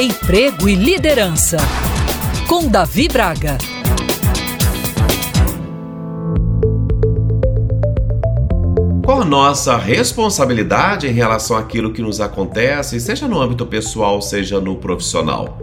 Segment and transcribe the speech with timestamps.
[0.00, 1.56] Emprego e Liderança,
[2.46, 3.58] com Davi Braga.
[9.04, 14.60] Qual a nossa responsabilidade em relação àquilo que nos acontece, seja no âmbito pessoal, seja
[14.60, 15.58] no profissional?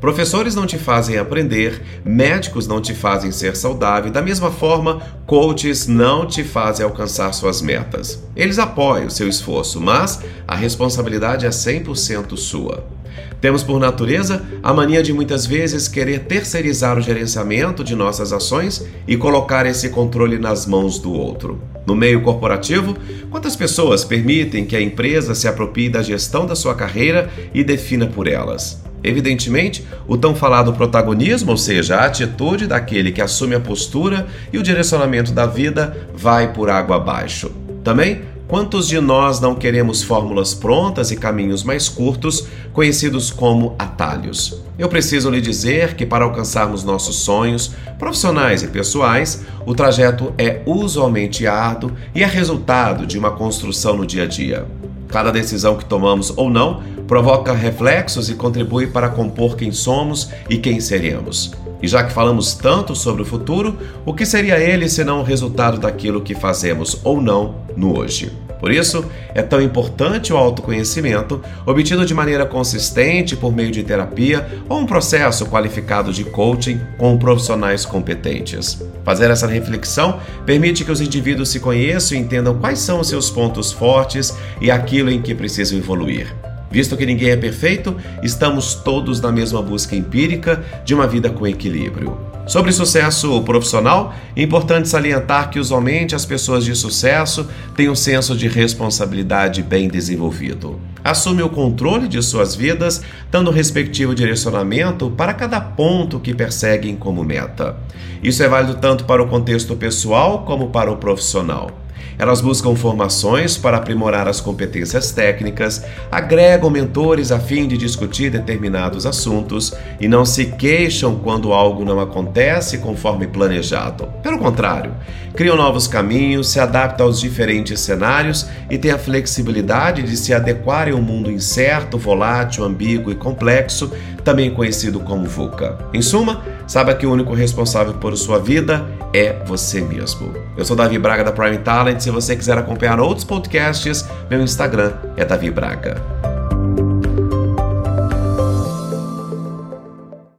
[0.00, 5.88] Professores não te fazem aprender, médicos não te fazem ser saudável, da mesma forma, coaches
[5.88, 8.22] não te fazem alcançar suas metas.
[8.36, 12.99] Eles apoiam o seu esforço, mas a responsabilidade é 100% sua.
[13.40, 18.86] Temos por natureza a mania de muitas vezes querer terceirizar o gerenciamento de nossas ações
[19.06, 21.60] e colocar esse controle nas mãos do outro.
[21.86, 22.96] No meio corporativo,
[23.30, 28.06] quantas pessoas permitem que a empresa se aproprie da gestão da sua carreira e defina
[28.06, 28.82] por elas?
[29.02, 34.58] Evidentemente, o tão falado protagonismo, ou seja, a atitude daquele que assume a postura e
[34.58, 37.50] o direcionamento da vida, vai por água abaixo.
[37.82, 44.60] Também Quantos de nós não queremos fórmulas prontas e caminhos mais curtos, conhecidos como atalhos?
[44.76, 50.62] Eu preciso lhe dizer que para alcançarmos nossos sonhos, profissionais e pessoais, o trajeto é
[50.66, 54.66] usualmente árduo e é resultado de uma construção no dia a dia.
[55.10, 60.56] Cada decisão que tomamos ou não provoca reflexos e contribui para compor quem somos e
[60.56, 61.52] quem seremos.
[61.82, 65.78] E já que falamos tanto sobre o futuro, o que seria ele senão o resultado
[65.78, 68.30] daquilo que fazemos ou não no hoje?
[68.60, 69.04] Por isso,
[69.34, 74.86] é tão importante o autoconhecimento, obtido de maneira consistente por meio de terapia ou um
[74.86, 78.80] processo qualificado de coaching com profissionais competentes.
[79.02, 83.30] Fazer essa reflexão permite que os indivíduos se conheçam e entendam quais são os seus
[83.30, 86.34] pontos fortes e aquilo em que precisam evoluir.
[86.70, 91.46] Visto que ninguém é perfeito, estamos todos na mesma busca empírica de uma vida com
[91.46, 92.29] equilíbrio.
[92.50, 98.36] Sobre sucesso profissional, é importante salientar que usualmente as pessoas de sucesso têm um senso
[98.36, 100.80] de responsabilidade bem desenvolvido.
[101.04, 106.96] Assumem o controle de suas vidas, dando o respectivo direcionamento para cada ponto que perseguem
[106.96, 107.76] como meta.
[108.20, 111.70] Isso é válido tanto para o contexto pessoal como para o profissional.
[112.20, 115.82] Elas buscam formações para aprimorar as competências técnicas,
[116.12, 121.98] agregam mentores a fim de discutir determinados assuntos e não se queixam quando algo não
[121.98, 124.06] acontece conforme planejado.
[124.22, 124.92] Pelo contrário,
[125.34, 130.90] criam novos caminhos, se adaptam aos diferentes cenários e têm a flexibilidade de se adequar
[130.90, 133.90] a um mundo incerto, volátil, ambíguo e complexo,
[134.22, 135.78] também conhecido como VUCA.
[135.94, 140.34] Em suma, saiba que o único responsável por sua vida é você mesmo.
[140.56, 142.00] Eu sou Davi Braga da Prime Talent.
[142.00, 146.00] Se você quiser acompanhar outros podcasts, meu Instagram é Davi Braga.